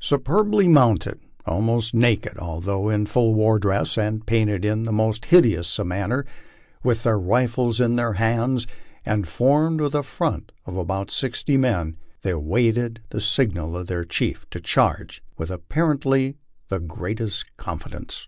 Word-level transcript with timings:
Superbly 0.00 0.68
mounted, 0.68 1.20
almost 1.44 1.92
naked, 1.92 2.38
although 2.38 2.88
in 2.88 3.04
full 3.04 3.34
war 3.34 3.58
dress, 3.58 3.98
and 3.98 4.24
painted 4.24 4.64
in 4.64 4.84
the 4.84 4.90
most 4.90 5.26
hideous 5.26 5.78
manner, 5.78 6.24
with 6.82 7.02
their 7.02 7.18
rifles 7.18 7.78
in 7.78 7.96
their 7.96 8.14
hands, 8.14 8.66
and 9.04 9.28
formed 9.28 9.82
with 9.82 9.94
a 9.94 10.02
front 10.02 10.50
of 10.64 10.78
about 10.78 11.10
sixty 11.10 11.58
men, 11.58 11.98
they 12.22 12.30
awaited 12.30 13.02
the 13.10 13.20
sig 13.20 13.52
nal 13.54 13.76
of 13.76 13.86
their 13.86 14.06
chief 14.06 14.48
to 14.48 14.60
charge, 14.60 15.22
with 15.36 15.50
apparently 15.50 16.38
the 16.68 16.80
greatest 16.80 17.54
confidence. 17.58 18.26